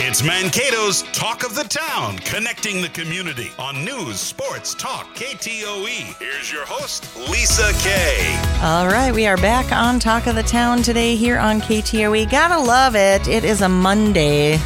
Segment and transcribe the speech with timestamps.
[0.00, 6.16] It's Mankato's Talk of the Town, connecting the community on news, sports, talk, KTOE.
[6.20, 8.40] Here's your host, Lisa Kay.
[8.62, 12.30] All right, we are back on Talk of the Town today here on KTOE.
[12.30, 13.26] Gotta love it.
[13.26, 14.58] It is a Monday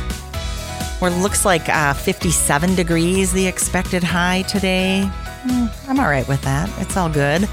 [0.98, 5.10] where it looks like uh, 57 degrees, the expected high today.
[5.44, 6.70] Hmm, I'm all right with that.
[6.78, 7.48] It's all good.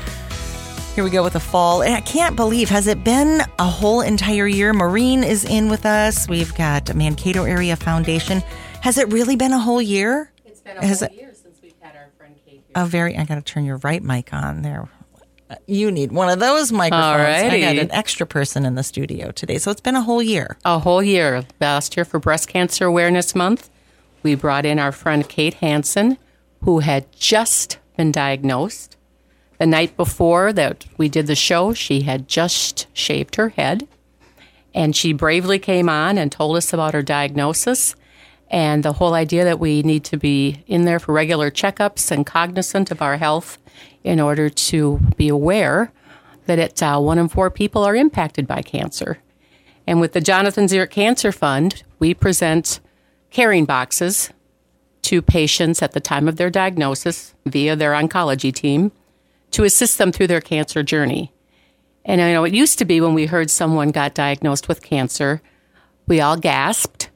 [0.96, 1.82] Here we go with the fall.
[1.82, 4.74] And I can't believe, has it been a whole entire year?
[4.74, 6.28] Maureen is in with us.
[6.28, 8.42] We've got Mankato Area Foundation.
[8.82, 10.30] Has it really been a whole year?
[10.46, 12.64] It's been a Has whole it- year since we've had our friend Kate here.
[12.76, 14.90] A very, I got to turn your right mic on there.
[15.50, 17.54] Uh, you need one of those microphones.
[17.54, 19.58] I got an extra person in the studio today.
[19.58, 20.58] So it's been a whole year.
[20.66, 21.46] a whole year.
[21.62, 23.70] Last year for Breast Cancer Awareness Month,
[24.22, 26.18] we brought in our friend Kate Hansen,
[26.64, 28.98] who had just been diagnosed.
[29.60, 33.88] The night before that we did the show, she had just shaved her head.
[34.74, 37.96] And she bravely came on and told us about her diagnosis
[38.50, 42.26] and the whole idea that we need to be in there for regular checkups and
[42.26, 43.58] cognizant of our health
[44.04, 45.92] in order to be aware
[46.46, 49.20] that it, uh, one in four people are impacted by cancer.
[49.86, 52.80] And with the Jonathan Zirk Cancer Fund, we present
[53.30, 54.32] caring boxes
[55.04, 58.92] to patients at the time of their diagnosis via their oncology team
[59.52, 61.34] to assist them through their cancer journey.
[62.06, 65.42] And I know it used to be when we heard someone got diagnosed with cancer,
[66.08, 67.10] we all gasped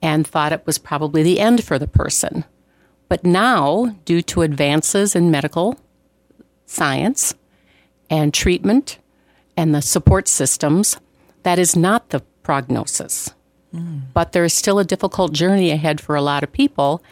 [0.00, 2.44] and thought it was probably the end for the person.
[3.08, 5.78] But now, due to advances in medical
[6.66, 7.34] science
[8.10, 8.98] and treatment
[9.56, 10.98] and the support systems,
[11.42, 13.34] that is not the prognosis.
[14.14, 17.02] But there is still a difficult journey ahead for a lot of people.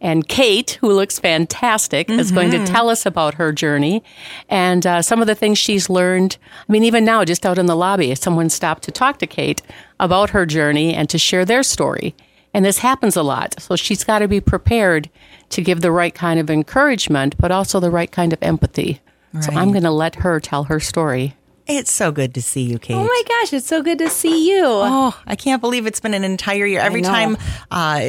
[0.00, 4.02] And Kate, who looks fantastic, is going to tell us about her journey
[4.48, 6.38] and uh, some of the things she's learned.
[6.68, 9.60] I mean, even now, just out in the lobby, someone stopped to talk to Kate
[9.98, 12.14] about her journey and to share their story.
[12.54, 13.60] And this happens a lot.
[13.60, 15.10] So she's got to be prepared
[15.50, 19.00] to give the right kind of encouragement, but also the right kind of empathy.
[19.40, 21.34] So I'm going to let her tell her story.
[21.66, 22.94] It's so good to see you, Kate.
[22.94, 24.62] Oh my gosh, it's so good to see you.
[24.66, 26.80] Oh, I can't believe it's been an entire year.
[26.80, 27.36] Every time
[27.70, 28.00] uh,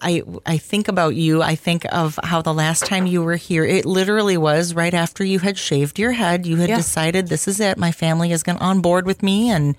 [0.00, 3.64] I I think about you, I think of how the last time you were here,
[3.64, 6.46] it literally was right after you had shaved your head.
[6.46, 6.76] You had Yeah.
[6.76, 7.76] decided this is it.
[7.78, 9.76] My family is going on board with me, and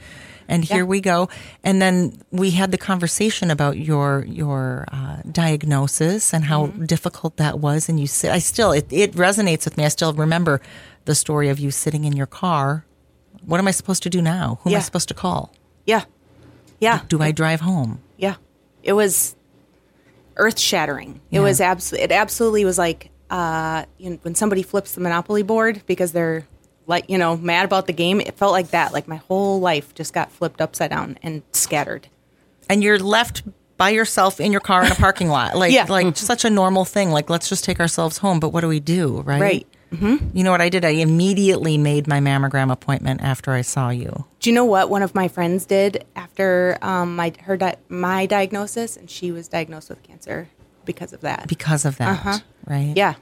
[0.50, 1.30] and here we go.
[1.64, 6.84] And then we had the conversation about your your uh, diagnosis and how Mm-hmm.
[6.86, 7.88] difficult that was.
[7.88, 9.86] And you said, I still it, it resonates with me.
[9.86, 10.60] I still remember
[11.06, 12.84] the story of you sitting in your car.
[13.46, 14.60] What am I supposed to do now?
[14.64, 15.52] Who am I supposed to call?
[15.86, 16.04] Yeah.
[16.80, 17.02] Yeah.
[17.08, 18.02] Do I drive home?
[18.18, 18.36] Yeah.
[18.84, 19.36] It was
[20.38, 21.22] earth shattering.
[21.32, 25.44] It was absolutely, it absolutely was like, uh, you know, when somebody flips the Monopoly
[25.44, 26.48] board because they're
[26.88, 28.94] like, you know, mad about the game, it felt like that.
[28.94, 32.08] Like my whole life just got flipped upside down and scattered.
[32.70, 33.44] and you're left
[33.78, 35.86] by yourself in your car in a parking lot like Yeah.
[35.90, 38.80] like such a normal thing like let's just take ourselves home but what do we
[38.80, 39.68] do right Right.
[39.92, 40.86] You know what i did?
[40.86, 44.26] I immediately made my mammogram appointment after i saw you.
[44.40, 48.26] Do you know what one of my friends did after um, my her di- my
[48.26, 50.48] diagnosis, and she was diagnosed with cancer
[50.86, 51.48] because of that.
[51.48, 52.94] because of that right?
[52.96, 53.16] Yeah,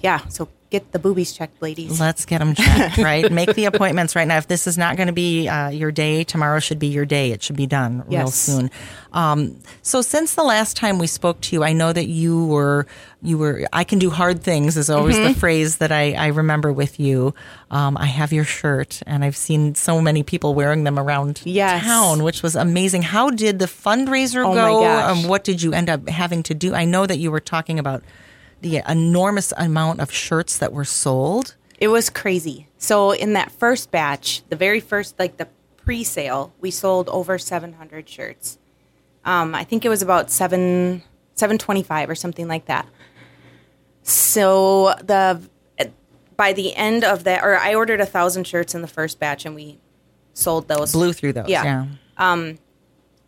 [0.00, 0.26] yeah.
[0.28, 2.00] So get the boobies checked, ladies.
[2.00, 3.30] Let's get them checked, right?
[3.32, 4.36] Make the appointments right now.
[4.38, 7.32] If this is not going to be uh, your day, tomorrow should be your day.
[7.32, 8.70] It should be done real soon.
[9.12, 12.86] Um, so, since the last time we spoke to you, I know that you were
[13.22, 13.66] you were.
[13.72, 15.28] I can do hard things is always Mm-hmm.
[15.32, 17.34] the phrase that I, I remember with you.
[17.70, 21.82] Um, I have your shirt, and I've seen so many people wearing them around Yes.
[21.82, 23.02] town, which was amazing.
[23.02, 24.84] How did the fundraiser Oh go?
[24.86, 26.74] Um, what did you end up having to do?
[26.74, 28.02] I know that you were talking about
[28.60, 31.54] the enormous amount of shirts that were sold.
[31.78, 32.68] It was crazy.
[32.78, 38.08] So in that first batch, the very first, like the pre-sale, we sold over 700
[38.08, 38.58] shirts.
[39.24, 41.02] Um, I think it was about seven,
[41.34, 42.86] 725 or something like that.
[44.02, 45.40] So the
[46.36, 49.44] by the end of that, or I ordered a thousand shirts in the first batch,
[49.44, 49.80] and we
[50.32, 50.92] sold those.
[50.92, 51.48] Blew through those.
[51.48, 51.86] Yeah.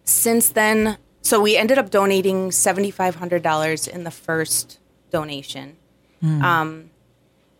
[0.04, 4.79] Since then, so we ended up donating seventy five hundred dollars in the first
[5.10, 5.76] donation.
[6.22, 6.90] Um,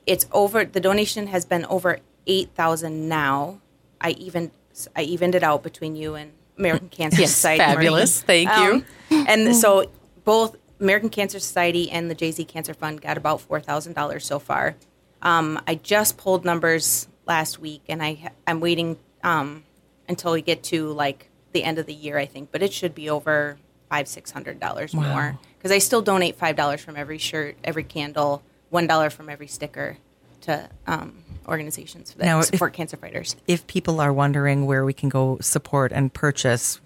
[0.07, 0.65] it's over.
[0.65, 3.61] The donation has been over eight thousand now.
[4.01, 4.51] I even
[4.95, 7.59] I evened it out between you and American Cancer Yes, Society.
[7.61, 8.23] fabulous.
[8.23, 8.85] Thank you.
[9.17, 9.91] Um, and so
[10.25, 14.39] both American Cancer Society and the JZ Cancer Fund got about four thousand dollars so
[14.39, 14.77] far.
[15.23, 19.65] Um, I just pulled numbers last week, and I I'm waiting um,
[20.09, 22.51] until we get to like the end of the year, I think.
[22.53, 23.59] But it should be over
[23.89, 27.85] five six hundred dollars more because I still donate five dollars from every shirt, every
[27.85, 29.99] candle, one dollar from every sticker
[30.43, 33.37] to um, organizations that Now, if- support cancer fighters.
[33.47, 36.81] If people are wondering where we can go support and purchase,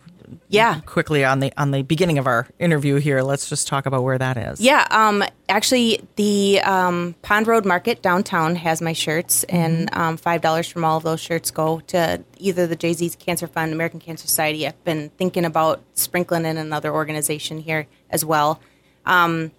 [0.48, 0.80] Yeah.
[0.86, 3.22] quickly on the on the beginning of our interview here.
[3.22, 4.60] Let's just talk about where that is.
[4.60, 10.40] Yeah, um, actually, the um, Pond Road Market downtown has my shirts, and um, five
[10.40, 14.26] dollars from all of those shirts go to either the JZ's Cancer Fund, American Cancer
[14.26, 14.66] Society.
[14.66, 18.60] I've been thinking about sprinkling in another organization here as well.
[19.04, 19.50] Um,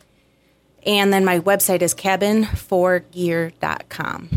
[0.85, 4.29] and then my website is cabin4gear.com.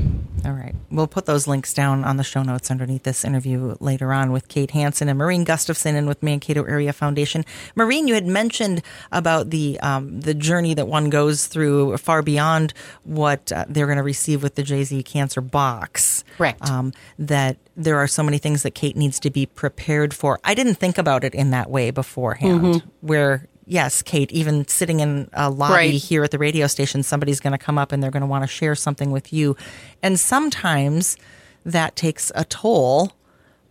[0.45, 0.75] All right.
[0.91, 4.49] We'll put those links down on the show notes underneath this interview later on with
[4.49, 7.45] Kate Hansen and Maureen Gustafson and with Mankato Area Foundation.
[7.75, 8.83] Maureen, you had mentioned
[9.13, 12.73] about the um, the journey that one goes through far beyond
[13.05, 16.25] what uh, they're going to receive with the JZ Cancer Box.
[16.39, 16.71] Correct.
[16.71, 20.39] Um, that there are so many things that Kate needs to be prepared for.
[20.45, 25.29] I didn't think about it in that way beforehand, where yes, Kate, even sitting in
[25.33, 25.95] a lobby Right.
[25.95, 28.43] here at the radio station, somebody's going to come up and they're going to want
[28.45, 29.57] to share something with you.
[30.03, 31.17] And sometimes
[31.65, 33.13] that takes a toll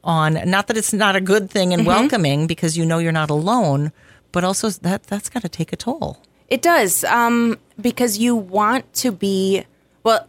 [0.04, 3.30] on, not that it's not a good thing and welcoming because you know you're not
[3.30, 3.92] alone,
[4.32, 6.22] but also that that's got to take a toll.
[6.48, 9.66] It does, um, because you want to be.
[10.04, 10.28] Well,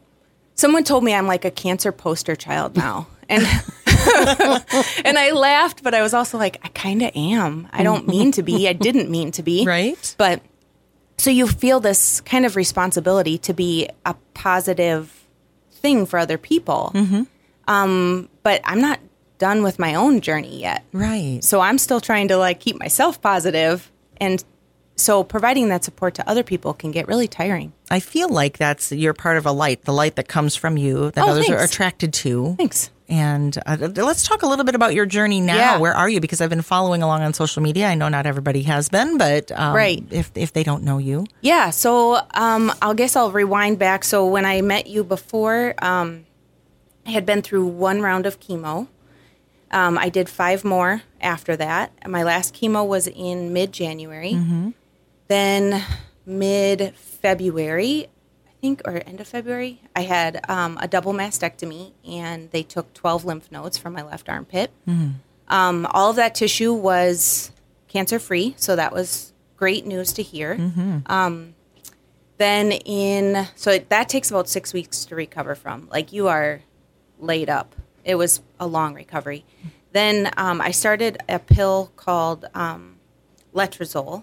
[0.57, 3.47] someone told me I'm like a cancer poster child now, and
[5.05, 7.69] and I laughed, but I was also like, I kind of am.
[7.73, 8.69] I don't mean to be.
[8.69, 9.65] I didn't mean to be.
[9.69, 10.15] Right.
[10.19, 10.41] But
[11.19, 15.13] so you feel this kind of responsibility to be a positive
[15.73, 16.93] thing for other people.
[17.67, 19.01] Um, but I'm not
[19.39, 20.85] done with my own journey yet.
[20.93, 21.41] Right.
[21.43, 23.91] So I'm still trying to like keep myself positive
[24.21, 24.43] and
[24.97, 27.73] so providing that support to other people can get really tiring.
[27.91, 31.11] I feel like that's you're part of a light, the light that comes from you
[31.13, 32.55] that Oh, others are attracted to.
[32.57, 32.91] Thanks.
[33.11, 35.57] And uh, let's talk a little bit about your journey now.
[35.57, 35.79] Yeah.
[35.79, 36.21] Where are you?
[36.21, 37.87] Because I've been following along on social media.
[37.89, 40.05] I know not everybody has been, but um, Right.
[40.11, 44.05] if if they don't know you, Yeah, so um, I'll guess I'll rewind back.
[44.05, 46.27] So when I met you before, um,
[47.07, 48.89] I had been through one round of chemo.
[49.71, 51.93] Um, I did five more after that.
[52.07, 54.35] My last chemo was in mid January.
[55.29, 55.83] Then
[56.27, 58.09] mid February, I
[58.61, 63.25] think, or end of February, I had um, a double mastectomy, and they took 12
[63.25, 64.71] lymph nodes from my left armpit.
[65.49, 67.51] Um, all of that tissue was
[67.89, 70.55] cancer free, so that was great news to hear.
[71.07, 71.55] Um,
[72.37, 75.89] then in so it, that takes about six weeks to recover from.
[75.91, 76.61] Like you are
[77.19, 77.75] laid up.
[78.05, 79.45] It was a long recovery.
[79.93, 82.97] Then um, I started a pill called um,
[83.55, 84.23] letrozole,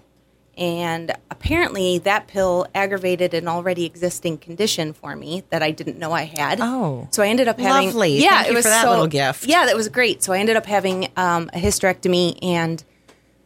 [0.56, 6.12] and apparently that pill aggravated an already existing condition for me that I didn't know
[6.12, 6.58] I had.
[6.60, 7.08] Oh.
[7.10, 8.18] so I ended up having Lovely.
[8.22, 9.46] Yeah, Thank it you was for that so- little gift.
[9.46, 10.22] Yeah, that was great.
[10.22, 12.82] So I ended up having um, a hysterectomy and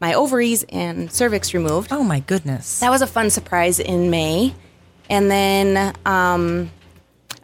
[0.00, 1.92] my ovaries and cervix removed.
[1.92, 4.54] oh my goodness, That was a fun surprise in May.
[5.10, 6.70] And then um,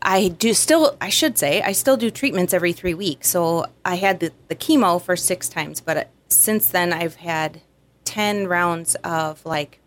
[0.01, 3.29] I do still, I should say, I still do treatments every three weeks.
[3.29, 7.61] So I had the, the chemo for six times, but since then I've had
[8.17, 9.79] 10 rounds of like,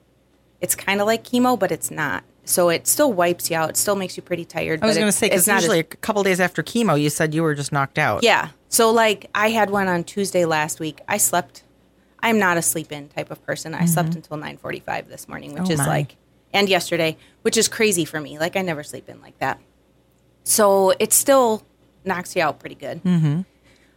[0.61, 2.23] it's kind of like chemo, but it's not.
[2.45, 3.69] So it still wipes you out.
[3.71, 4.83] It still makes you pretty tired.
[4.83, 7.09] I was going to say because it's as- usually a couple days after chemo, you
[7.09, 8.23] said you were just knocked out.
[8.23, 8.49] yeah.
[8.69, 10.99] So like I had one on Tuesday last week.
[11.07, 11.63] I slept.
[12.21, 13.73] I'm not a sleep in type of person.
[13.73, 15.71] I slept until 9:45 this morning, which Mm-hmm.
[15.71, 15.87] Oh, is my.
[15.87, 16.15] like
[16.53, 18.37] and yesterday, which is crazy for me.
[18.37, 19.59] Like I never sleep in like that.
[20.43, 21.63] So it still
[22.05, 23.03] knocks you out pretty good.
[23.03, 23.41] Mm-hmm.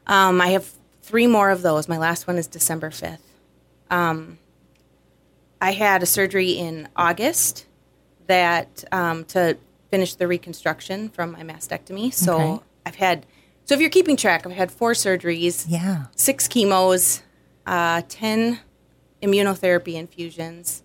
[0.06, 0.70] Um, I have
[1.02, 1.86] three more of those.
[1.88, 3.18] My last one is December 5th.
[3.92, 4.38] Um,
[5.60, 7.66] I had a surgery in August
[8.26, 9.56] that um, to
[9.90, 12.12] finish the reconstruction from my mastectomy.
[12.12, 12.62] So Okay.
[12.86, 13.26] I've had.
[13.64, 16.06] So if you're keeping track, I've had four surgeries Yeah.
[16.16, 17.20] six chemos,
[17.66, 18.58] uh, 10
[19.22, 20.82] immunotherapy infusions.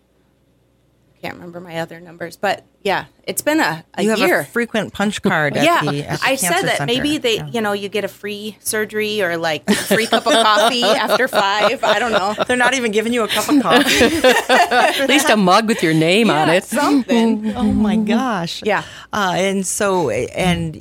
[1.21, 4.41] Can't remember my other numbers, but yeah, it's been a, a you have year.
[4.41, 6.85] a frequent punch card at yeah, the, at the I said that center.
[6.85, 7.47] maybe they, Yeah.
[7.47, 11.27] you know, you get a free surgery or like a free cup of coffee after
[11.27, 11.83] five.
[11.83, 12.35] I don't know.
[12.47, 14.27] They're not even giving you a cup of coffee.
[14.49, 16.63] At least a mug with your name on it.
[16.65, 17.51] something.
[17.55, 18.61] oh my gosh.
[18.63, 18.83] Yeah.
[19.11, 20.79] Uh, and so, and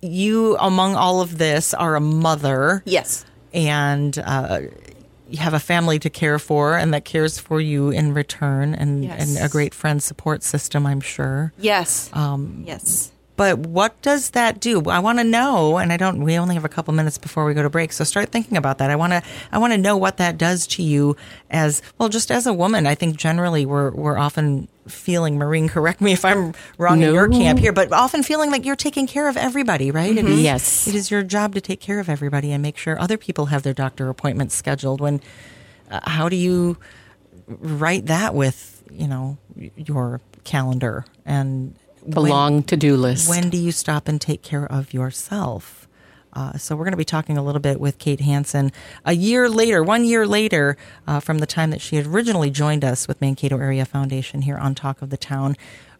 [0.00, 3.24] you, among all of this, are a mother yes.
[3.52, 4.72] and uh, you
[5.36, 9.36] have a family to care for and that cares for you in return and, Yes.
[9.36, 11.52] and a great friend support system, I'm sure.
[11.58, 12.10] Yes.
[12.12, 13.10] Um, yes.
[13.38, 14.82] But what does that do?
[14.90, 16.24] I want to know, and I don't.
[16.24, 18.78] We only have a couple minutes before we go to break, so start thinking about
[18.78, 18.90] that.
[18.90, 19.22] I want to.
[19.52, 21.16] I want to know what that does to you
[21.48, 22.08] as well.
[22.08, 25.38] Just as a woman, I think generally we're we're often feeling.
[25.38, 28.74] Maureen, correct me if I'm wrong in your camp here, but often feeling like you're
[28.74, 30.16] taking care of everybody, right?
[30.18, 30.88] It is- Yes.
[30.88, 33.62] it is your job to take care of everybody and make sure other people have
[33.62, 35.00] their doctor appointments scheduled.
[35.00, 35.20] When,
[35.92, 36.76] uh, how do you
[37.46, 39.38] write that with you know
[39.76, 43.28] your calendar and The when- long to do list.
[43.28, 45.86] when do you stop and take care of yourself?
[46.34, 48.70] Uh, so we're going to be talking a little bit with Kate Hansen
[49.04, 50.76] a year later, one year later,
[51.06, 54.56] uh, from the time that she had originally joined us with Mankato Area Foundation here
[54.56, 55.56] on Talk of the Town.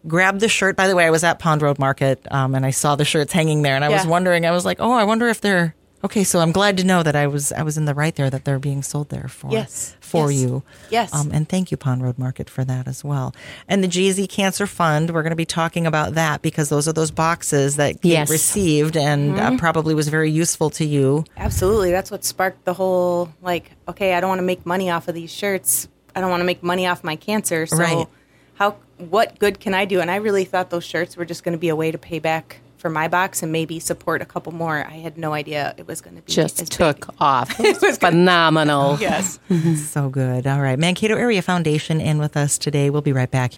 [0.06, 0.76] Grabbed the shirt.
[0.76, 3.32] By the way, I was at Pond Road Market um, and I saw the shirts
[3.32, 4.46] hanging there, and I was wondering.
[4.46, 5.74] I was like, oh, I wonder if they're
[6.04, 6.24] okay.
[6.24, 8.30] So I'm glad to know that I was I was in the right there.
[8.30, 9.96] That they're being sold there for Yes.
[10.00, 10.40] for Yes.
[10.42, 10.62] you.
[10.90, 11.14] Yes.
[11.14, 13.34] Um, and thank you, Pond Road Market, for that as well.
[13.68, 16.92] And the JZ Cancer Fund, we're going to be talking about that because those are
[16.92, 18.30] those boxes that Yes.
[18.30, 19.54] received and Mm-hmm.
[19.54, 21.24] uh, probably was very useful to you.
[21.36, 21.90] Absolutely.
[21.90, 25.14] That's what sparked the whole like, okay, I don't want to make money off of
[25.14, 25.88] these shirts.
[26.16, 27.66] I don't want to make money off my cancer.
[27.66, 28.06] So Right.
[28.54, 30.00] how what good can I do?
[30.00, 32.18] And I really thought those shirts were just going to be a way to pay
[32.18, 34.76] back for my box and maybe support a couple more.
[34.86, 36.78] I had no idea it was going to be Just as big.
[36.78, 37.58] took off.
[37.60, 38.96] It was phenomenal.
[39.08, 39.38] Yes.
[39.88, 40.46] So good.
[40.46, 40.78] All right.
[40.78, 42.90] Mankato Area Foundation in with us today.
[42.90, 43.54] We'll be right back.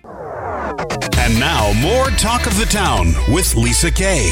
[1.18, 4.30] And now, more Talk of the Town with Lisa Kay.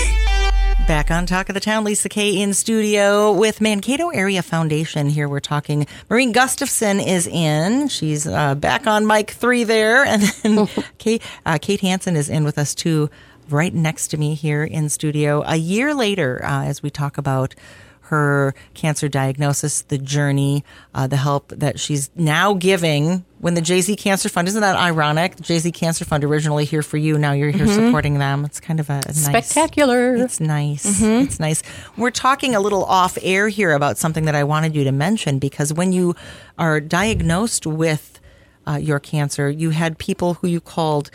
[0.87, 5.09] Back on Talk of the Town, Lisa Kay in studio with Mankato Area Foundation.
[5.11, 5.87] Here we're talking.
[6.09, 7.89] Maureen Gustafson is in.
[7.89, 10.05] She's uh, back on mic three there.
[10.05, 10.67] And then
[10.97, 13.11] Kate, uh, Kate Hansen is in with us too,
[13.53, 15.43] right next to me here in studio.
[15.47, 17.55] A year later, uh, as we talk about
[18.03, 20.65] her cancer diagnosis, the journey,
[20.95, 25.37] uh, the help that she's now giving when the JZ Cancer Fund, isn't that ironic?
[25.37, 27.19] The JZ Cancer Fund originally here for you.
[27.19, 28.47] Now you're here supporting them.
[28.47, 30.17] It's kind of a, a nice, Spectacular.
[30.17, 31.03] it's nice.
[31.03, 31.63] It's nice.
[31.99, 35.39] We're talking a little off air here about something that I wanted you to mention
[35.39, 36.17] because when you
[36.59, 38.21] are diagnosed with
[38.67, 41.11] uh, your cancer, you had people who you called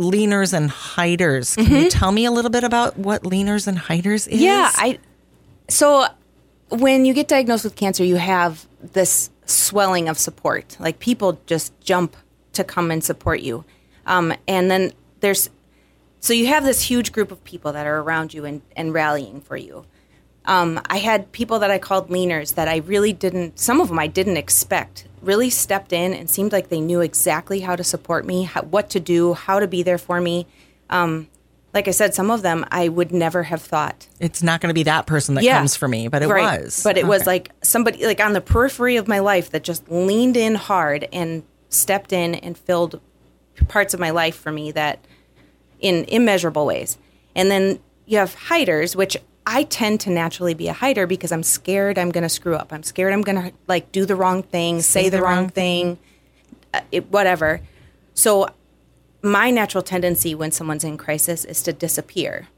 [0.00, 1.54] leaners and hiders.
[1.54, 4.40] Can you tell me a little bit about what leaners and hiders is?
[4.40, 4.98] Yeah, I
[5.68, 6.06] so
[6.70, 10.76] when you get diagnosed with cancer, you have this swelling of support.
[10.80, 12.16] Like people just jump
[12.54, 13.64] to come and support you.
[14.06, 15.50] Um, and then there's
[16.20, 19.40] so you have this huge group of people that are around you and, and rallying
[19.40, 19.84] for you.
[20.46, 23.98] Um, I had people that I called leaners that I really didn't, some of them
[23.98, 28.24] I didn't expect, really stepped in and seemed like they knew exactly how to support
[28.24, 30.46] me, how, what to do, how to be there for me.
[30.88, 31.28] Um,
[31.72, 34.74] like I said, some of them I would never have thought It's not going to
[34.74, 36.62] be that person that comes for me, but it Right.
[36.62, 36.82] was.
[36.82, 40.36] But it was like somebody like on the periphery of my life that just leaned
[40.36, 43.00] in hard and stepped in and filled
[43.68, 45.04] parts of my life for me that
[45.78, 46.98] in immeasurable ways.
[47.36, 49.16] And then you have hiders, which
[49.46, 52.72] I tend to naturally be a hider because I'm scared I'm going to screw up.
[52.72, 55.98] I'm scared I'm going to like do the wrong thing, say, the, wrong thing,
[56.74, 57.60] uh, it, whatever.
[58.14, 58.48] So
[59.22, 62.48] my natural tendency when someone's in crisis is to disappear.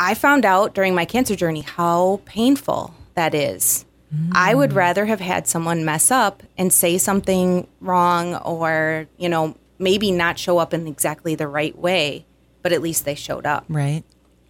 [0.00, 3.84] I found out during my cancer journey how painful that is.
[4.32, 9.56] I would rather have had someone mess up and say something wrong or, you know,
[9.78, 12.24] maybe not show up in exactly the right way,
[12.62, 13.64] but at least they showed up.
[13.68, 14.04] right.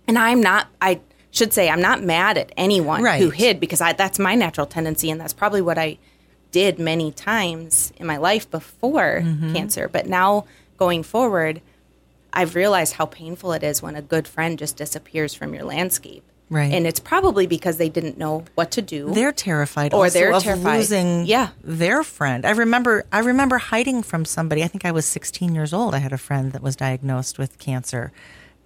[0.06, 3.92] And I'm not, I should say, I'm not mad at anyone who hid because I,
[3.92, 5.10] that's my natural tendency.
[5.10, 5.98] And that's probably what I
[6.52, 9.54] did many times in my life before Mm-hmm.
[9.54, 9.88] cancer.
[9.88, 10.44] But now
[10.76, 11.60] going forward,
[12.32, 16.22] I've realized how painful it is when a good friend just disappears from your landscape.
[16.50, 16.72] Right.
[16.72, 19.10] And it's probably because they didn't know what to do.
[19.14, 20.76] They're terrified Or they're of terrified.
[20.76, 21.48] losing Yeah.
[21.62, 22.44] their friend.
[22.44, 24.62] I remember I remember hiding from somebody.
[24.62, 25.94] I think I was 16 years old.
[25.94, 28.12] I had a friend that was diagnosed with cancer.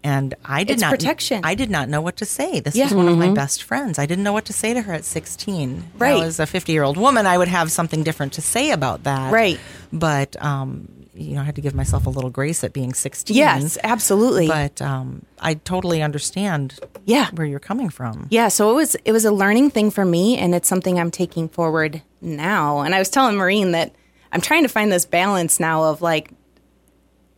[0.05, 1.41] And I did It's not protection.
[1.45, 2.61] I did not know what to say.
[2.61, 2.85] This Yeah.
[2.85, 3.99] was one of my best friends.
[3.99, 5.85] I didn't know what to say to her at 16.
[5.99, 6.23] Right.
[6.23, 9.33] As a 50-year-old woman, I would have something different to say about that.
[9.33, 9.59] Right.
[9.93, 13.37] But um, you know, I had to give myself a little grace at being 16.
[13.37, 14.47] yes, absolutely.
[14.47, 17.29] But um, I totally understand Yeah.
[17.35, 18.29] where you're coming from.
[18.31, 21.11] Yeah, so it was it was a learning thing for me and it's something I'm
[21.11, 22.81] taking forward now.
[22.81, 23.93] And I was telling Maureen that
[24.33, 26.31] I'm trying to find this balance now of like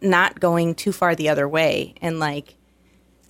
[0.03, 2.57] not going too far the other way and like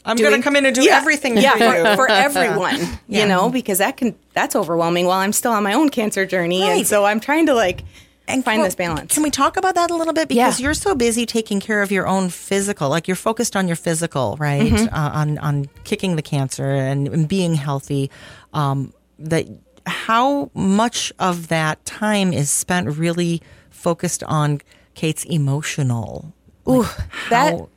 [0.04, 3.22] I'm going to come in and do Yeah, everything yeah, for for, everyone, Yeah.
[3.22, 6.62] you know, because that can that's overwhelming while I'm still on my own cancer journey.
[6.62, 6.78] Right.
[6.78, 7.82] And so I'm trying to like
[8.26, 9.12] and find co- this balance.
[9.12, 10.28] Can we talk about that a little bit?
[10.28, 10.64] Because Yeah.
[10.64, 14.36] you're so busy taking care of your own physical, like you're focused on your physical,
[14.38, 14.62] right?
[14.72, 14.94] Mm-hmm.
[14.94, 18.10] Uh, on on kicking the cancer and, and being healthy.
[18.54, 19.48] Um, that
[19.86, 24.60] how much of that time is spent really focused on
[24.94, 26.32] Kate's emotional?
[26.78, 26.96] Like
[27.30, 27.68] that- how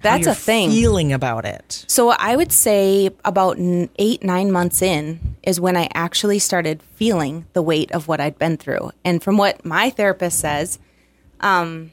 [0.00, 0.70] that's a thing.
[0.70, 1.84] Feeling about it.
[1.88, 3.56] So I would say about
[3.98, 8.38] eight, nine months in is when I actually started feeling the weight of what I'd
[8.38, 8.92] been through.
[9.04, 10.78] And from what my therapist says,
[11.40, 11.90] um,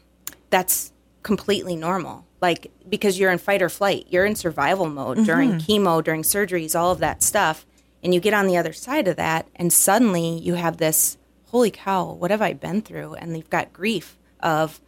[0.52, 0.92] that's
[1.24, 2.26] completely normal.
[2.42, 6.80] Like, because you're in fight or flight, you're in survival mode during chemo, during surgeries,
[6.80, 7.66] all of that stuff.
[8.04, 11.72] And you get on the other side of that, and suddenly you have this holy
[11.72, 13.16] cow, what have I been through?
[13.16, 14.80] And you've got grief of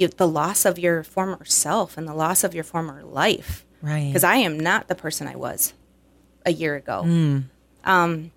[0.00, 4.06] you, the loss of your former self and the loss of your former life Right.
[4.08, 5.74] because I am not the person I was
[6.46, 7.42] a year ago.
[7.84, 8.30] Um,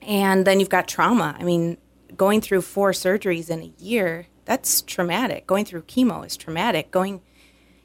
[0.00, 1.36] and then you've got trauma.
[1.38, 1.76] I mean,
[2.16, 5.46] going through four surgeries in a year, that's traumatic.
[5.46, 6.90] Going through chemo is traumatic.
[6.90, 7.20] Going,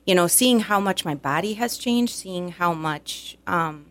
[0.06, 3.88] you know, seeing how much my body has changed, seeing how much um,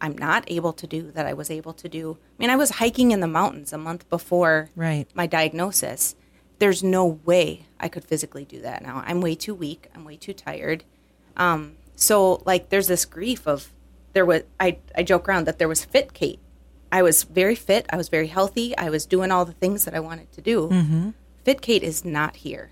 [0.00, 2.16] I'm not able to do that I was able to do.
[2.38, 5.06] I mean, I was hiking in the mountains a month before Right.
[5.14, 6.14] my diagnosis.
[6.58, 9.02] There's no way I could physically do that now.
[9.06, 9.88] I'm way too weak.
[9.94, 10.84] I'm way too tired.
[11.36, 13.72] Um, so like, there's this grief of
[14.12, 14.42] there was.
[14.58, 16.38] I I joke around that there was fit Kate.
[16.90, 17.84] I was very fit.
[17.90, 18.76] I was very healthy.
[18.78, 20.68] I was doing all the things that I wanted to do.
[21.44, 22.70] Fit Kate is not here,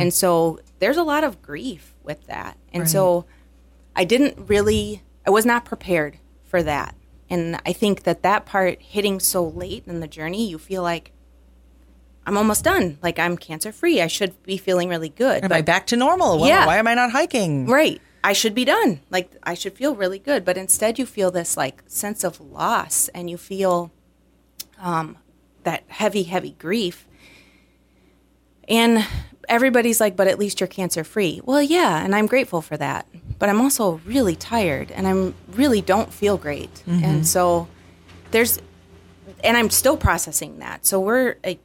[0.00, 2.56] and so there's a lot of grief with that.
[2.72, 3.24] And so
[3.94, 5.02] I didn't really.
[5.26, 6.94] I was not prepared for that.
[7.30, 11.12] And I think that that part hitting so late in the journey, you feel like
[12.26, 12.98] I'm almost done.
[13.02, 14.00] Like I'm cancer free.
[14.00, 15.44] I should be feeling really good.
[15.44, 16.38] Am I back to normal?
[16.40, 16.66] Well, Yeah.
[16.66, 17.66] Why am I not hiking?
[17.66, 18.00] Right.
[18.22, 19.00] I should be done.
[19.10, 23.08] Like I should feel really good, but instead you feel this like sense of loss
[23.08, 23.92] and you feel
[24.80, 25.18] um,
[25.64, 27.06] that heavy, heavy grief.
[28.66, 29.04] And
[29.46, 31.40] everybody's like, but at least you're cancer free.
[31.44, 33.06] Well, yeah, and I'm grateful for that.
[33.38, 36.82] But I'm also really tired and I'm really don't feel great.
[36.86, 37.68] And so
[38.30, 38.58] there's,
[39.42, 40.86] and I'm still processing that.
[40.86, 41.60] So we're, like,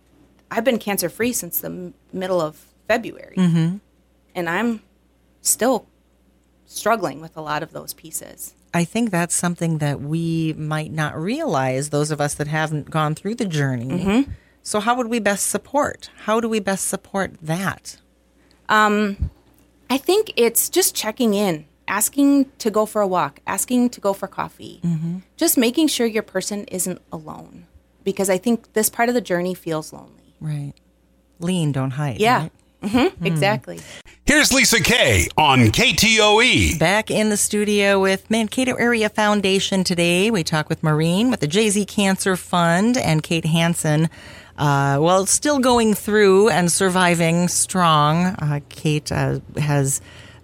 [0.52, 3.36] I've been cancer free since the m- middle of February.
[3.38, 3.78] Mm-hmm.
[4.36, 4.82] And I'm
[5.42, 5.88] still
[6.66, 8.54] struggling with a lot of those pieces.
[8.74, 13.16] I think that's something that we might not realize, those of us that haven't gone
[13.16, 13.88] through the journey.
[13.88, 14.32] Mm-hmm.
[14.62, 16.12] So, how would we best support?
[16.26, 17.98] How do we best support that?
[18.68, 19.32] Um,
[19.90, 24.14] I think it's just checking in, asking to go for a walk, asking to go
[24.14, 25.20] for coffee, mm-hmm.
[25.38, 27.66] just making sure your person isn't alone.
[28.04, 30.19] Because I think this part of the journey feels lonely.
[30.40, 30.74] Right.
[31.40, 32.20] Lean, don't hide.
[32.20, 32.50] Yeah,
[32.84, 32.92] right?
[32.92, 33.80] hmm exactly.
[34.26, 35.60] Here's Lisa Kay on.
[35.72, 36.78] KTOE.
[36.78, 40.30] Back in the studio with Mankato Area Foundation today.
[40.30, 44.08] We talk with Maureen with the JZ Cancer Fund and Kate Hansen.
[44.58, 48.26] Uh, well, still going through and surviving strong.
[48.26, 50.00] Uh, Kate uh, has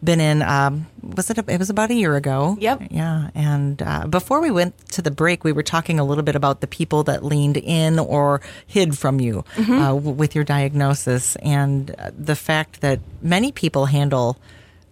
[0.06, 0.42] been in.
[0.42, 1.38] Um, was it?
[1.38, 2.56] A, it was about a year ago.
[2.60, 2.84] Yep.
[2.92, 3.30] Yeah.
[3.36, 6.62] And uh, before we went to the break, we were talking a little bit about
[6.62, 11.92] the people that leaned in or hid from you uh, w- with your diagnosis, and
[11.98, 14.38] uh, the fact that many people handle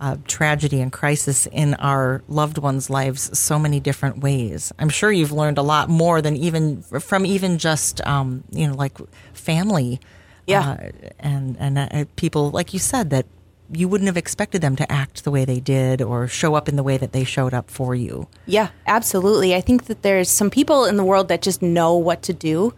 [0.02, 4.74] uh, tragedy and crisis in our loved ones' lives so many different ways.
[4.78, 8.74] I'm sure you've learned a lot more than even from even just um, you know
[8.76, 8.98] like
[9.34, 10.00] family,
[10.46, 10.72] Yeah.
[10.72, 13.26] uh, and and uh, people like you said that
[13.76, 16.76] you wouldn't have expected them to act the way they did or show up in
[16.76, 18.28] the way that they showed up for you.
[18.46, 19.56] Yeah, absolutely.
[19.56, 22.74] I think that there's some people in the world that just know what to do,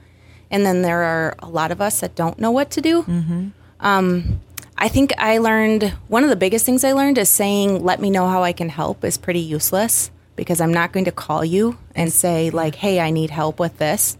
[0.50, 3.04] and then there are a lot of us that don't know what to do.
[3.04, 3.48] Mm-hmm.
[3.80, 4.42] Um,
[4.78, 8.10] I think I learned one of the biggest things I learned is saying, "Let me
[8.10, 11.78] know how I can help" is pretty useless because I'm not going to call you
[11.96, 14.18] and say like, "Hey, I need help with this."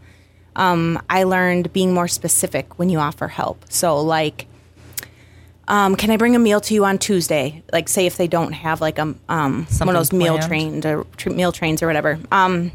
[0.56, 3.66] Um, I learned being more specific when you offer help.
[3.70, 4.48] So like
[5.68, 7.64] um, can I bring a meal to you on Tuesday?
[7.74, 11.06] Like, say if they don't have like a um, one of those meal trained or
[11.18, 12.20] tr- meal trains or whatever.
[12.32, 12.72] Um,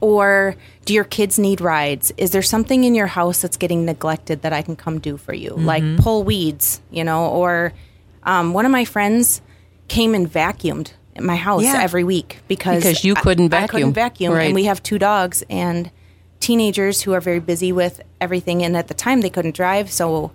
[0.00, 2.12] or do your kids need rides?
[2.16, 5.32] Is there something in your house that's getting neglected that I can come do for
[5.32, 5.50] you?
[5.50, 7.26] Like pull weeds, you know?
[7.28, 7.72] Or
[8.24, 9.40] um, one of my friends
[9.88, 11.80] came and vacuumed at my house Yeah.
[11.80, 13.92] every week because Because you couldn't I, couldn't vacuum.
[13.92, 14.44] vacuum, Right.
[14.46, 15.90] and we have two dogs and
[16.40, 18.64] teenagers who are very busy with everything.
[18.64, 20.32] And at the time, they couldn't drive, so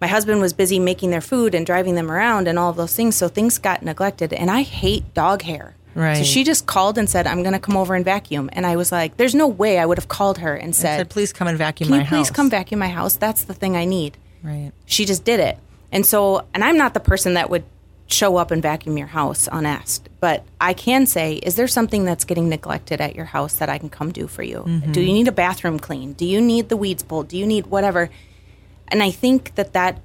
[0.00, 2.94] my husband was busy making their food and driving them around and all of those
[2.94, 3.16] things.
[3.16, 4.32] So things got neglected.
[4.32, 5.74] And I hate dog hair.
[5.94, 6.18] Right.
[6.18, 8.48] So she just called and said, I'm going to come over and vacuum.
[8.52, 11.10] And I was like, there's no way I would have called her and said, said,
[11.10, 13.16] please come and vacuum Can my you please house." come vacuum my house?
[13.16, 14.16] That's the thing I need.
[14.42, 14.70] Right.
[14.86, 15.58] She just did it.
[15.90, 17.64] And so, and I'm not the person that would
[18.06, 22.24] show up and vacuum your house unasked, but I can say, is there something that's
[22.24, 24.64] getting neglected at your house that I can come do for you?
[24.66, 24.92] Mm-hmm.
[24.92, 26.14] Do you need a bathroom clean?
[26.14, 27.28] Do you need the weeds pulled?
[27.28, 28.08] Do you need whatever?
[28.90, 30.00] And I think that that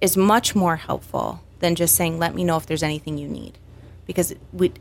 [0.00, 3.58] is much more helpful than just saying, let me know if there's anything you need.
[4.06, 4.72] Because we,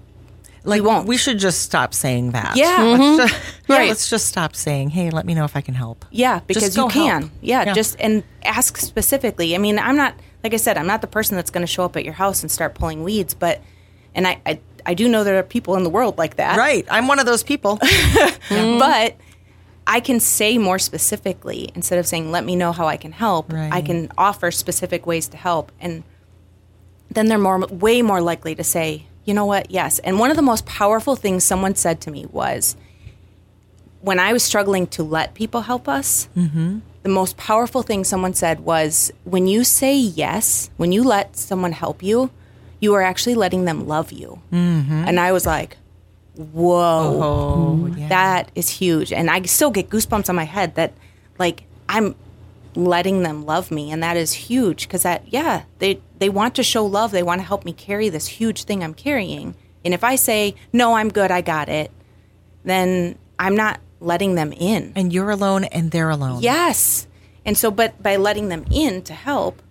[0.63, 1.07] Like we won't.
[1.07, 2.55] We should just stop saying that.
[2.55, 2.81] Yeah.
[2.81, 3.17] Let's mm-hmm.
[3.17, 3.33] just,
[3.69, 3.89] yeah, Right.
[3.89, 6.87] Let's just stop saying, "Hey, let me know if I can help." Yeah, because you
[6.89, 7.31] can.
[7.41, 7.73] Yeah, Yeah.
[7.73, 9.55] just and ask specifically.
[9.55, 11.85] I mean, I'm not like I said, I'm not the person that's going to show
[11.85, 13.61] up at your house and start pulling weeds, but
[14.13, 16.57] and I, I I do know there are people in the world like that.
[16.57, 16.85] Right.
[16.89, 17.79] I'm one of those people.
[18.49, 19.15] But
[19.85, 23.53] I can say more specifically instead of saying let me know how I can help.
[23.53, 26.03] I can offer specific ways to help and
[27.09, 29.69] then they're more way more likely to say, "You know what?
[29.69, 32.75] Yes." And one of the most powerful things someone said to me was
[34.01, 36.79] when I was struggling to let people help us, mm-hmm.
[37.03, 41.71] the most powerful thing someone said was when you say yes, when you let someone
[41.71, 42.29] help you,
[42.81, 44.41] you are actually letting them love you.
[44.51, 45.05] Mm-hmm.
[45.07, 45.77] And I was like,
[46.35, 48.07] whoa, Oh, yeah.
[48.09, 49.11] that is huge.
[49.13, 50.93] And I still get goosebumps on my head that,
[51.39, 52.15] like, I'm
[52.75, 56.63] letting them love me, and that is huge because that, yeah, they they want to
[56.63, 57.11] show love.
[57.11, 59.55] They want to help me carry this huge thing I'm carrying.
[59.85, 61.91] And if I say no, I'm good, I got it,
[62.63, 64.93] then I'm not letting them in.
[64.95, 66.41] and you're alone and they're alone.
[66.41, 67.07] Yes.
[67.45, 69.61] And so, but by letting them in to help,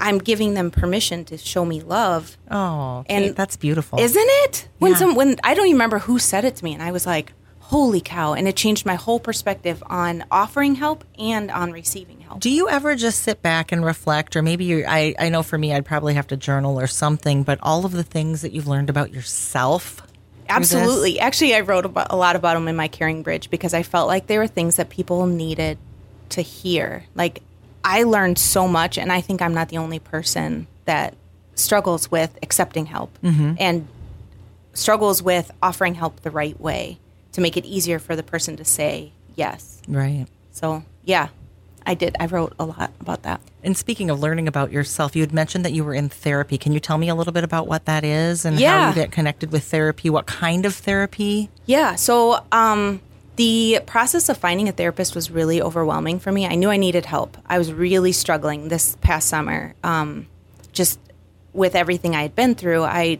[0.00, 2.36] I'm giving them permission to show me love.
[2.50, 3.98] Oh, And- Kate, that's beautiful.
[4.00, 4.68] Isn't it?
[4.78, 4.98] When Yeah.
[4.98, 7.32] some when I don't even remember who said it to me, and I was like,
[7.60, 12.40] "Holy cow!" And it changed my whole perspective on offering help and on receiving help.
[12.40, 15.58] Do you ever just sit back and reflect, or maybe you I, I know for
[15.58, 18.66] me, I'd probably have to journal or something, but all of the things that you've
[18.66, 20.02] learned about yourself?
[20.48, 21.20] Absolutely.
[21.20, 24.26] Actually, I wrote about, a lot about them in my CaringBridge because I felt like
[24.26, 25.78] they were things that people needed
[26.30, 27.04] to hear.
[27.14, 27.42] Like,
[27.84, 31.14] I learned so much, and I think I'm not the only person that
[31.54, 33.18] struggles with accepting help
[33.58, 33.86] and
[34.72, 36.98] struggles with offering help the right way
[37.32, 39.80] to make it easier for the person to say yes.
[39.88, 40.26] Right.
[40.52, 41.28] So, yeah,
[41.86, 42.16] I did.
[42.20, 43.40] I wrote a lot about that.
[43.62, 46.56] And speaking of learning about yourself, you had mentioned that you were in therapy.
[46.58, 49.12] Can you tell me a little bit about what that is and how you get
[49.12, 50.08] connected with therapy?
[50.10, 51.50] What kind of therapy?
[51.66, 51.94] Yeah.
[51.96, 53.00] So um,
[53.40, 56.46] the process of finding a therapist was really overwhelming for me.
[56.46, 57.38] I knew I needed help.
[57.46, 59.74] I was really struggling this past summer.
[59.82, 60.26] Um,
[60.72, 61.00] just
[61.54, 63.18] with everything I had been through, I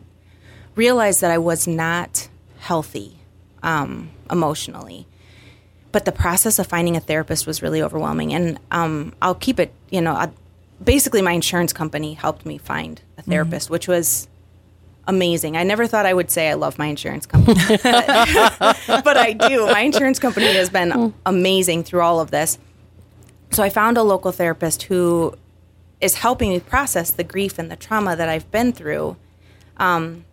[0.74, 2.28] realized that I was not
[2.58, 3.16] healthy
[3.62, 5.06] um, emotionally.
[5.90, 8.34] But the process of finding a therapist was really overwhelming.
[8.34, 10.28] And um, I'll keep it, you know, I,
[10.84, 14.28] basically, my insurance company helped me find a therapist, which was
[15.10, 15.56] amazing.
[15.56, 19.66] I never thought I would say I love my insurance company, but I do.
[19.66, 22.58] My insurance company has been amazing through all of this.
[23.50, 25.34] So I found a local therapist who
[26.00, 29.16] is helping me process the grief and the trauma that I've been through.
[29.78, 30.24] Um,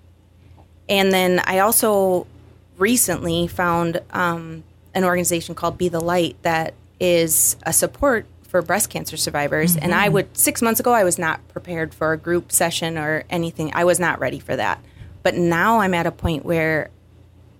[0.87, 2.27] and then I also
[2.77, 4.63] recently found um,
[4.93, 9.75] an organization called Be the Light that is a support for breast cancer survivors.
[9.75, 10.13] And I mm-hmm.
[10.13, 13.71] would, six months ago, I was not prepared for a group session or anything.
[13.73, 14.83] I was not ready for that.
[15.23, 16.89] But now I'm at a point where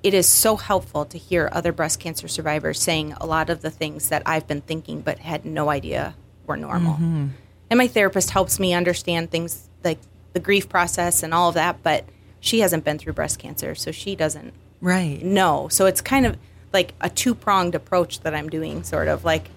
[0.04, 3.70] it is so helpful to hear other breast cancer survivors saying a lot of the
[3.70, 6.94] things that I've been thinking but had no idea were normal.
[6.94, 7.28] Mm-hmm.
[7.70, 10.00] And my therapist helps me understand things like
[10.34, 12.06] the grief process and all of that, but
[12.40, 15.22] she hasn't been through breast cancer, so she doesn't Right.
[15.24, 15.68] know.
[15.70, 16.38] So it's kind of
[16.72, 19.50] like a two pronged approach that I'm doing, sort of like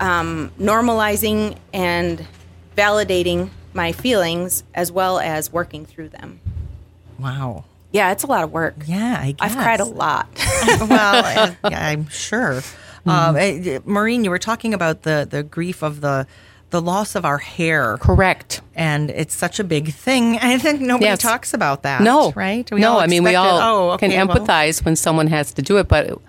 [0.00, 2.26] um, normalizing and
[2.76, 6.40] validating my feelings as well as working through them.
[7.18, 7.64] Wow.
[7.92, 8.76] Yeah, it's a lot of work.
[8.86, 9.52] Yeah, I guess.
[9.52, 10.28] I've cried a lot.
[10.80, 12.62] well, uh, yeah, I'm sure.
[13.06, 16.26] Um, eh, Maureen, you were talking about the the grief of the
[16.70, 18.60] the loss of our hair, Correct.
[18.76, 20.38] and it's such a big thing.
[20.42, 21.20] I think nobody Yes.
[21.20, 22.00] talks about that.
[22.02, 22.70] No, right?
[22.70, 25.52] no, I mean we expect it- all oh, can okay, well, empathize when someone has
[25.54, 26.20] to do it, but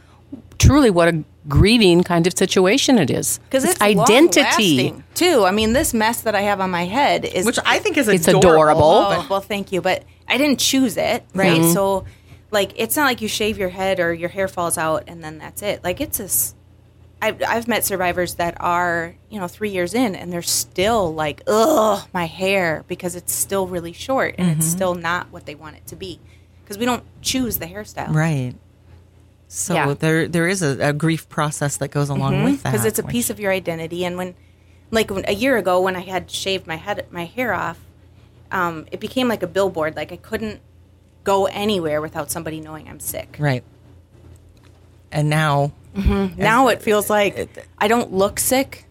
[0.61, 3.39] truly, what a grieving kind of situation it is.
[3.39, 4.93] Because it's identity.
[5.15, 5.43] too.
[5.45, 8.07] I mean, this mess that I have on my head is which I think is
[8.07, 8.49] It's adorable.
[8.51, 8.83] adorable.
[9.23, 11.59] Oh, well, thank you, but I didn't choose it, right?
[11.61, 11.73] Mm-hmm.
[11.73, 12.05] So,
[12.51, 15.37] like, it's not like you shave your head or your hair falls out and then
[15.39, 15.83] that's it.
[15.83, 16.55] Like, it's this.
[17.23, 21.41] I've, I've met survivors that are, you know, three years in and they're still like,
[21.47, 24.59] ugh, my hair, because it's still really short and Mm-hmm.
[24.59, 26.19] it's still not what they want it to be.
[26.63, 28.13] Because we don't choose the hairstyle.
[28.13, 28.55] Right.
[29.53, 29.93] So Yeah.
[29.95, 32.71] there there is a, a grief process that goes along with that.
[32.71, 34.05] because it's a piece of your identity.
[34.05, 34.33] And when,
[34.91, 37.77] like when, a year ago, when I had shaved my head, my hair off,
[38.49, 39.97] um, it became like a billboard.
[39.97, 40.61] Like I couldn't
[41.25, 43.35] go anywhere without somebody knowing I'm sick.
[43.39, 43.63] right.
[45.11, 48.85] And now, Now it feels like I don't look sick,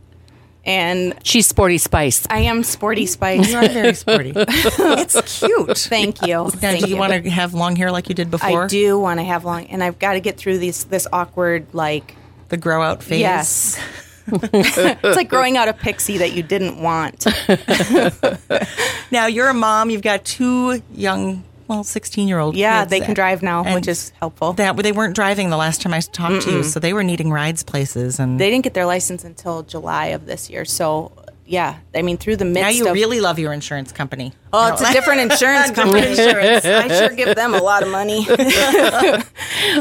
[0.70, 2.26] and She's sporty spice.
[2.30, 3.50] I am sporty spice.
[3.50, 4.32] you are very sporty.
[4.36, 5.76] it's cute.
[5.76, 6.34] Thank you.
[6.34, 8.64] Now, Thank do you, want to have long hair like you did before?
[8.64, 11.66] I do want to have long, and I've got to get through this this awkward
[11.72, 12.14] like.
[12.48, 13.20] The grow out phase.
[13.20, 13.80] Yes.
[14.26, 17.26] it's like growing out a pixie that you didn't want.
[19.10, 19.90] Now you're a mom.
[19.90, 22.56] You've got two young, well, 16 year old.
[22.56, 22.90] Yeah, kids.
[22.90, 24.52] they can drive now, which is helpful.
[24.54, 27.30] That they weren't driving the last time I talked to you, so they were needing
[27.30, 30.64] rides places, and they didn't get their license until July of this year.
[30.64, 31.12] So
[31.46, 34.32] yeah, I mean through the midst now you of really love your insurance company.
[34.52, 36.08] oh, it's a different insurance company.
[36.10, 36.64] insurance.
[36.64, 38.26] I sure give them a lot of money.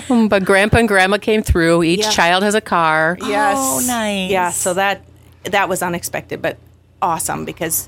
[0.09, 1.83] Mm, but grandpa and grandma came through.
[1.83, 2.09] Each Yeah.
[2.11, 3.17] child has a car.
[3.21, 4.29] yes, Oh, nice.
[4.31, 5.01] Yeah, so that
[5.43, 6.57] that was unexpected, but
[7.01, 7.87] awesome because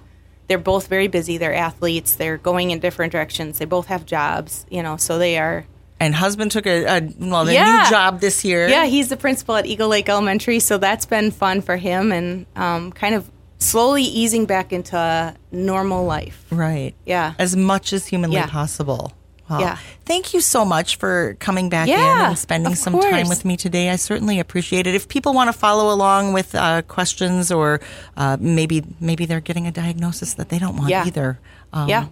[0.51, 1.37] they're both very busy.
[1.37, 2.15] They're athletes.
[2.15, 3.57] They're going in different directions.
[3.59, 4.65] They both have jobs.
[4.69, 5.65] You know, so they are.
[5.97, 7.83] And husband took a, a well, a Yeah.
[7.83, 8.67] new job this year.
[8.67, 12.45] Yeah, he's the principal at Eagle Lake Elementary, so that's been fun for him and
[12.57, 16.43] um, kind of slowly easing back into normal life.
[16.51, 16.95] right.
[17.05, 17.35] Yeah.
[17.39, 18.47] as much as humanly Yeah.
[18.47, 19.13] possible.
[19.51, 19.77] Well, Yeah.
[20.05, 23.89] Thank you so much for coming back in and spending some time with me today.
[23.89, 24.95] I certainly appreciate it.
[24.95, 27.79] If people want to follow along with uh, questions or
[28.17, 31.05] uh, maybe maybe they're getting a diagnosis that they don't want Yeah.
[31.05, 31.39] either.
[31.71, 32.07] Um, yeah.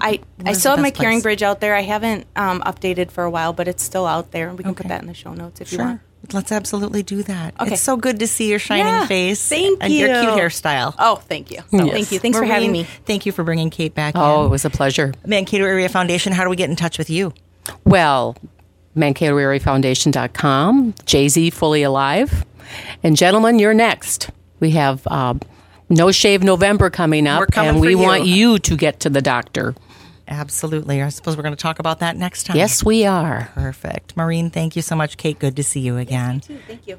[0.00, 1.20] I, I still have my best Caring?
[1.20, 1.74] Bridge out there.
[1.74, 4.48] I haven't um, updated for a while, but it's still out there.
[4.48, 6.00] and We can put that in the show notes if you want.
[6.32, 7.54] Let's absolutely do that.
[7.60, 7.72] Okay.
[7.72, 10.94] It's so good to see your shining Yeah, face thank and your cute hairstyle.
[10.98, 11.60] Oh, thank you.
[11.70, 12.18] Thank you.
[12.18, 12.84] Thanks for having me.
[13.06, 15.12] Thank you for bringing Kate back Oh, it was a pleasure.
[15.26, 17.32] Mankato Area Foundation, how do we get in touch with you?
[17.84, 18.36] Well,
[18.96, 22.44] MankatoAreaFoundation.com, JZ Fully Alive.
[23.02, 24.30] And gentlemen, you're next.
[24.60, 25.40] We have um,
[25.88, 27.98] No Shave November coming up, We're coming and we you.
[27.98, 29.74] want you to get to the doctor.
[30.30, 31.02] Absolutely.
[31.02, 32.56] I suppose we're going to talk about that next time.
[32.56, 33.50] Yes, we are.
[33.54, 34.16] Perfect.
[34.16, 35.16] Maureen, thank you so much.
[35.16, 36.40] Kate, good to see you again.
[36.40, 36.98] Thank you.